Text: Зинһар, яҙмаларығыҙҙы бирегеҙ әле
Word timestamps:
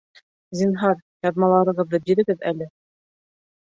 Зинһар, 0.61 0.97
яҙмаларығыҙҙы 1.29 2.03
бирегеҙ 2.11 2.45
әле 2.57 2.75